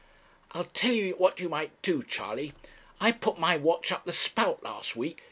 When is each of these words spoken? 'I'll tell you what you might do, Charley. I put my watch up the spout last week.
'I'll 0.53 0.63
tell 0.63 0.93
you 0.93 1.13
what 1.19 1.39
you 1.39 1.47
might 1.47 1.79
do, 1.83 2.01
Charley. 2.01 2.53
I 2.99 3.11
put 3.11 3.37
my 3.37 3.55
watch 3.57 3.91
up 3.91 4.03
the 4.05 4.13
spout 4.13 4.63
last 4.63 4.95
week. 4.95 5.19